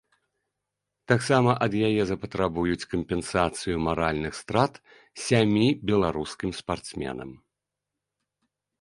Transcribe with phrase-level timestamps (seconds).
[1.11, 4.83] Таксама ад яе запатрабуюць кампенсацыю маральных страт
[5.27, 7.31] сямі беларускім спартсменам.